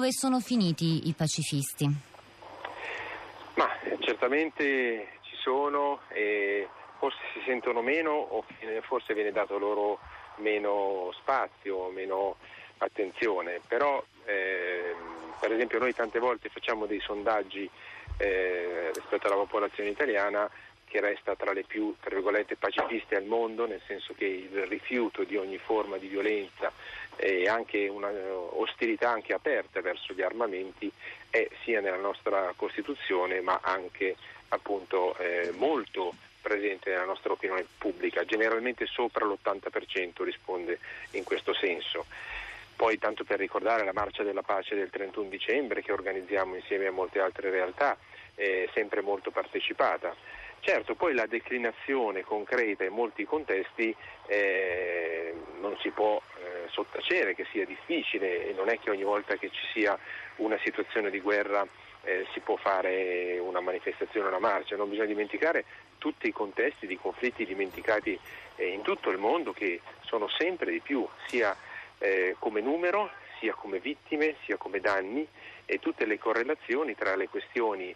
dove 0.00 0.12
sono 0.12 0.40
finiti 0.40 1.08
i 1.08 1.12
pacifisti? 1.12 1.84
Ma 3.52 3.68
certamente 3.98 5.18
ci 5.20 5.36
sono 5.36 6.00
e 6.08 6.66
forse 6.98 7.18
si 7.34 7.42
sentono 7.44 7.82
meno 7.82 8.12
o 8.12 8.42
forse 8.80 9.12
viene 9.12 9.30
dato 9.30 9.58
loro 9.58 9.98
meno 10.36 11.10
spazio, 11.20 11.90
meno 11.90 12.36
attenzione, 12.78 13.60
però 13.68 14.02
eh, 14.24 14.94
per 15.38 15.52
esempio 15.52 15.78
noi 15.78 15.92
tante 15.92 16.18
volte 16.18 16.48
facciamo 16.48 16.86
dei 16.86 17.00
sondaggi 17.00 17.68
eh, 18.16 18.90
rispetto 18.94 19.26
alla 19.26 19.36
popolazione 19.36 19.90
italiana 19.90 20.48
che 20.90 21.00
resta 21.00 21.36
tra 21.36 21.52
le 21.52 21.62
più 21.62 21.94
tra 22.00 22.18
pacifiste 22.58 23.14
al 23.14 23.24
mondo, 23.24 23.66
nel 23.66 23.80
senso 23.86 24.12
che 24.12 24.26
il 24.26 24.66
rifiuto 24.66 25.22
di 25.22 25.36
ogni 25.36 25.58
forma 25.58 25.96
di 25.98 26.08
violenza 26.08 26.72
e 27.16 27.46
anche 27.48 27.86
una 27.86 28.10
ostilità 28.10 29.10
anche 29.10 29.32
aperta 29.32 29.80
verso 29.80 30.12
gli 30.12 30.22
armamenti 30.22 30.90
è 31.30 31.48
sia 31.62 31.80
nella 31.80 31.96
nostra 31.96 32.52
Costituzione 32.56 33.40
ma 33.40 33.60
anche 33.62 34.16
appunto 34.48 35.16
eh, 35.18 35.52
molto 35.56 36.14
presente 36.40 36.90
nella 36.90 37.04
nostra 37.04 37.32
opinione 37.32 37.64
pubblica, 37.78 38.24
generalmente 38.24 38.86
sopra 38.86 39.24
l'80% 39.24 40.24
risponde 40.24 40.80
in 41.12 41.22
questo 41.22 41.54
senso. 41.54 42.06
Poi 42.74 42.98
tanto 42.98 43.24
per 43.24 43.38
ricordare 43.38 43.84
la 43.84 43.92
marcia 43.92 44.22
della 44.22 44.42
pace 44.42 44.74
del 44.74 44.90
31 44.90 45.28
dicembre 45.28 45.82
che 45.82 45.92
organizziamo 45.92 46.56
insieme 46.56 46.86
a 46.86 46.90
molte 46.90 47.20
altre 47.20 47.50
realtà, 47.50 47.96
è 48.34 48.68
sempre 48.72 49.02
molto 49.02 49.30
partecipata. 49.30 50.16
Certo, 50.60 50.94
poi 50.94 51.14
la 51.14 51.24
declinazione 51.24 52.22
concreta 52.22 52.84
in 52.84 52.92
molti 52.92 53.24
contesti 53.24 53.94
eh, 54.26 55.34
non 55.58 55.74
si 55.80 55.88
può 55.88 56.20
eh, 56.36 56.68
sottacere 56.68 57.34
che 57.34 57.46
sia 57.50 57.64
difficile 57.64 58.50
e 58.50 58.52
non 58.52 58.68
è 58.68 58.78
che 58.78 58.90
ogni 58.90 59.02
volta 59.02 59.36
che 59.36 59.50
ci 59.50 59.66
sia 59.72 59.98
una 60.36 60.58
situazione 60.62 61.08
di 61.08 61.20
guerra 61.20 61.66
eh, 62.02 62.26
si 62.32 62.40
può 62.40 62.56
fare 62.56 63.38
una 63.38 63.60
manifestazione, 63.60 64.28
una 64.28 64.38
marcia, 64.38 64.76
non 64.76 64.90
bisogna 64.90 65.06
dimenticare 65.06 65.64
tutti 65.96 66.28
i 66.28 66.32
contesti 66.32 66.86
di 66.86 66.98
conflitti 66.98 67.46
dimenticati 67.46 68.18
eh, 68.56 68.66
in 68.66 68.82
tutto 68.82 69.08
il 69.08 69.18
mondo 69.18 69.52
che 69.52 69.80
sono 70.02 70.28
sempre 70.28 70.70
di 70.70 70.80
più, 70.80 71.06
sia 71.26 71.56
eh, 71.98 72.36
come 72.38 72.60
numero, 72.60 73.10
sia 73.38 73.54
come 73.54 73.78
vittime, 73.78 74.36
sia 74.44 74.56
come 74.56 74.80
danni 74.80 75.26
e 75.64 75.78
tutte 75.78 76.04
le 76.04 76.18
correlazioni 76.18 76.94
tra 76.94 77.16
le 77.16 77.28
questioni 77.28 77.94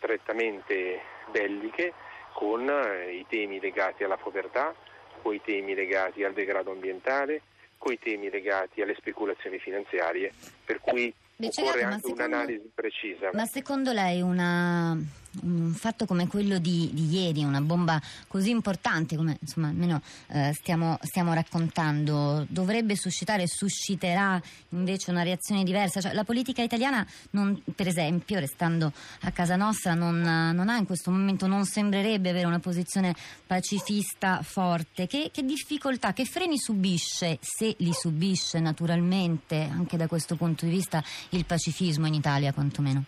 strettamente 0.00 1.00
belliche 1.30 1.92
con 2.32 2.68
eh, 2.68 3.12
i 3.12 3.26
temi 3.28 3.60
legati 3.60 4.02
alla 4.02 4.16
povertà, 4.16 4.74
con 5.20 5.34
i 5.34 5.42
temi 5.42 5.74
legati 5.74 6.24
al 6.24 6.32
degrado 6.32 6.72
ambientale, 6.72 7.42
con 7.76 7.92
i 7.92 7.98
temi 7.98 8.30
legati 8.30 8.80
alle 8.80 8.94
speculazioni 8.94 9.58
finanziarie, 9.58 10.32
per 10.64 10.80
cui 10.80 11.12
occorre 11.46 11.82
anche 11.82 12.08
secondo, 12.08 12.24
un'analisi 12.24 12.70
precisa. 12.74 13.30
Ma 13.32 13.46
secondo 13.46 13.92
lei 13.92 14.20
una, 14.20 14.96
un 15.42 15.72
fatto 15.74 16.06
come 16.06 16.26
quello 16.26 16.58
di, 16.58 16.90
di, 16.92 17.08
ieri, 17.10 17.44
una 17.44 17.60
bomba 17.60 18.00
così 18.26 18.50
importante 18.50 19.16
come 19.16 19.38
insomma 19.40 19.68
almeno 19.68 20.02
eh, 20.28 20.52
stiamo, 20.54 20.98
stiamo, 21.02 21.32
raccontando, 21.32 22.44
dovrebbe 22.48 22.96
suscitare, 22.96 23.46
susciterà 23.46 24.40
invece 24.70 25.10
una 25.10 25.22
reazione 25.22 25.62
diversa? 25.62 26.00
Cioè, 26.00 26.12
la 26.14 26.24
politica 26.24 26.62
italiana, 26.62 27.06
non, 27.30 27.62
per 27.74 27.86
esempio, 27.86 28.38
restando 28.38 28.92
a 29.22 29.30
casa 29.30 29.56
nostra, 29.56 29.94
non, 29.94 30.20
non, 30.20 30.68
ha 30.68 30.76
in 30.76 30.86
questo 30.86 31.10
momento, 31.10 31.46
non 31.46 31.64
sembrerebbe 31.64 32.30
avere 32.30 32.46
una 32.46 32.58
posizione 32.58 33.14
pacifista 33.46 34.42
forte. 34.42 35.06
Che, 35.06 35.30
che 35.32 35.44
difficoltà, 35.44 36.12
che 36.12 36.24
freni 36.24 36.58
subisce, 36.58 37.38
se 37.40 37.74
li 37.78 37.92
subisce 37.92 38.58
naturalmente, 38.58 39.68
anche 39.70 39.96
da 39.96 40.06
questo 40.06 40.36
punto 40.36 40.64
di 40.64 40.72
vista, 40.72 41.02
il 41.30 41.44
pacifismo 41.44 42.06
in 42.06 42.14
Italia 42.14 42.52
quantomeno? 42.52 43.04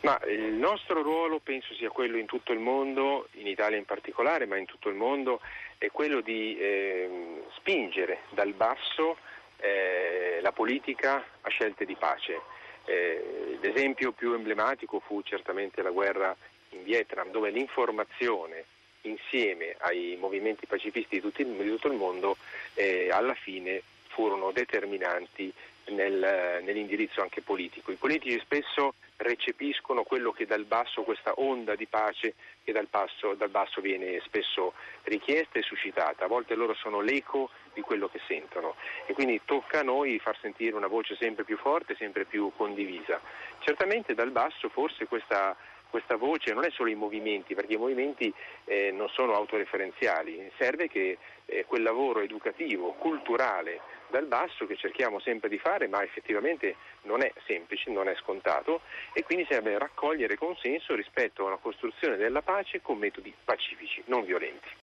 Ma 0.00 0.20
il 0.28 0.52
nostro 0.52 1.02
ruolo 1.02 1.38
penso 1.38 1.72
sia 1.74 1.88
quello 1.88 2.18
in 2.18 2.26
tutto 2.26 2.52
il 2.52 2.58
mondo, 2.58 3.28
in 3.32 3.46
Italia 3.46 3.78
in 3.78 3.86
particolare, 3.86 4.44
ma 4.44 4.58
in 4.58 4.66
tutto 4.66 4.90
il 4.90 4.94
mondo, 4.94 5.40
è 5.78 5.90
quello 5.90 6.20
di 6.20 6.58
eh, 6.58 7.42
spingere 7.56 8.20
dal 8.30 8.52
basso 8.52 9.16
eh, 9.56 10.40
la 10.42 10.52
politica 10.52 11.24
a 11.40 11.48
scelte 11.48 11.86
di 11.86 11.94
pace. 11.94 12.40
Eh, 12.84 13.58
l'esempio 13.62 14.12
più 14.12 14.34
emblematico 14.34 15.00
fu 15.00 15.22
certamente 15.22 15.80
la 15.80 15.90
guerra 15.90 16.36
in 16.70 16.82
Vietnam, 16.84 17.30
dove 17.30 17.48
l'informazione 17.48 18.64
insieme 19.02 19.74
ai 19.78 20.16
movimenti 20.20 20.66
pacifisti 20.66 21.16
di, 21.16 21.20
tutto 21.22 21.40
il 21.40 21.94
mondo 21.94 22.36
eh, 22.74 23.08
alla 23.10 23.34
fine 23.34 23.82
furono 24.14 24.52
determinanti 24.52 25.52
nel, 25.88 26.62
nell'indirizzo 26.62 27.20
anche 27.20 27.42
politico. 27.42 27.90
I 27.90 27.96
politici 27.96 28.38
spesso 28.40 28.94
recepiscono 29.16 30.02
quello 30.04 30.32
che 30.32 30.46
dal 30.46 30.64
basso, 30.64 31.02
questa 31.02 31.32
onda 31.36 31.74
di 31.74 31.86
pace 31.86 32.34
che 32.62 32.72
dal 32.72 32.86
basso, 32.88 33.34
dal 33.34 33.50
basso 33.50 33.80
viene 33.80 34.20
spesso 34.24 34.72
richiesta 35.02 35.58
e 35.58 35.62
suscitata, 35.62 36.24
a 36.24 36.28
volte 36.28 36.54
loro 36.54 36.74
sono 36.74 37.00
l'eco 37.00 37.50
di 37.74 37.80
quello 37.80 38.08
che 38.08 38.20
sentono 38.26 38.76
e 39.06 39.12
quindi 39.12 39.40
tocca 39.44 39.80
a 39.80 39.82
noi 39.82 40.18
far 40.18 40.38
sentire 40.40 40.74
una 40.74 40.86
voce 40.86 41.16
sempre 41.16 41.44
più 41.44 41.56
forte, 41.56 41.96
sempre 41.96 42.24
più 42.24 42.52
condivisa. 42.56 43.20
Certamente 43.58 44.14
dal 44.14 44.30
basso 44.30 44.68
forse 44.68 45.06
questa 45.06 45.56
questa 45.94 46.16
voce 46.16 46.52
non 46.52 46.64
è 46.64 46.70
solo 46.70 46.90
i 46.90 46.96
movimenti, 46.96 47.54
perché 47.54 47.74
i 47.74 47.76
movimenti 47.76 48.34
eh, 48.64 48.90
non 48.90 49.08
sono 49.10 49.32
autoreferenziali, 49.34 50.50
serve 50.58 50.88
che 50.88 51.18
eh, 51.44 51.64
quel 51.66 51.84
lavoro 51.84 52.18
educativo, 52.18 52.94
culturale 52.94 53.80
dal 54.08 54.26
basso 54.26 54.66
che 54.66 54.74
cerchiamo 54.74 55.20
sempre 55.20 55.48
di 55.48 55.56
fare, 55.56 55.86
ma 55.86 56.02
effettivamente 56.02 56.74
non 57.02 57.22
è 57.22 57.32
semplice, 57.46 57.92
non 57.92 58.08
è 58.08 58.16
scontato 58.16 58.80
e 59.12 59.22
quindi 59.22 59.46
serve 59.48 59.78
raccogliere 59.78 60.36
consenso 60.36 60.96
rispetto 60.96 61.44
a 61.44 61.46
una 61.46 61.58
costruzione 61.58 62.16
della 62.16 62.42
pace 62.42 62.82
con 62.82 62.98
metodi 62.98 63.32
pacifici, 63.44 64.02
non 64.06 64.24
violenti. 64.24 64.66